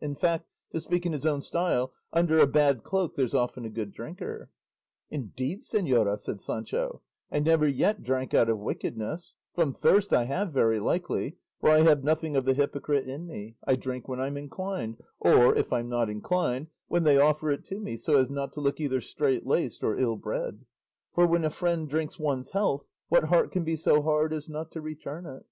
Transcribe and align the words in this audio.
In 0.00 0.14
fact, 0.14 0.46
to 0.70 0.80
speak 0.80 1.06
in 1.06 1.12
his 1.12 1.26
own 1.26 1.40
style, 1.40 1.92
'under 2.12 2.38
a 2.38 2.46
bad 2.46 2.84
cloak 2.84 3.16
there's 3.16 3.34
often 3.34 3.64
a 3.64 3.68
good 3.68 3.90
drinker.'" 3.92 4.48
"Indeed, 5.10 5.62
señora," 5.62 6.16
said 6.20 6.38
Sancho, 6.38 7.02
"I 7.32 7.40
never 7.40 7.66
yet 7.66 8.04
drank 8.04 8.32
out 8.32 8.48
of 8.48 8.60
wickedness; 8.60 9.34
from 9.56 9.74
thirst 9.74 10.12
I 10.12 10.26
have 10.26 10.52
very 10.52 10.78
likely, 10.78 11.38
for 11.60 11.70
I 11.72 11.80
have 11.80 12.04
nothing 12.04 12.36
of 12.36 12.44
the 12.44 12.54
hypocrite 12.54 13.08
in 13.08 13.26
me; 13.26 13.56
I 13.66 13.74
drink 13.74 14.06
when 14.06 14.20
I'm 14.20 14.36
inclined, 14.36 14.98
or, 15.18 15.52
if 15.56 15.72
I'm 15.72 15.88
not 15.88 16.08
inclined, 16.08 16.68
when 16.86 17.02
they 17.02 17.18
offer 17.18 17.50
it 17.50 17.64
to 17.64 17.80
me, 17.80 17.96
so 17.96 18.18
as 18.18 18.30
not 18.30 18.52
to 18.52 18.60
look 18.60 18.78
either 18.78 19.00
strait 19.00 19.48
laced 19.48 19.82
or 19.82 19.98
ill 19.98 20.14
bred; 20.14 20.64
for 21.12 21.26
when 21.26 21.44
a 21.44 21.50
friend 21.50 21.88
drinks 21.88 22.20
one's 22.20 22.52
health 22.52 22.86
what 23.08 23.24
heart 23.24 23.50
can 23.50 23.64
be 23.64 23.74
so 23.74 24.00
hard 24.02 24.32
as 24.32 24.48
not 24.48 24.70
to 24.70 24.80
return 24.80 25.26
it? 25.26 25.44